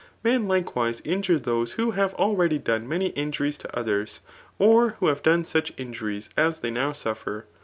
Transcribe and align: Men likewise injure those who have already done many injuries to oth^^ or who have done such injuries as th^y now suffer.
Men 0.23 0.47
likewise 0.47 0.99
injure 1.05 1.37
those 1.37 1.73
who 1.73 1.91
have 1.91 2.15
already 2.15 2.57
done 2.57 2.87
many 2.87 3.09
injuries 3.09 3.59
to 3.59 3.67
oth^^ 3.67 4.19
or 4.57 4.89
who 4.99 5.05
have 5.09 5.21
done 5.21 5.45
such 5.45 5.73
injuries 5.77 6.31
as 6.35 6.61
th^y 6.61 6.73
now 6.73 6.91
suffer. 6.91 7.45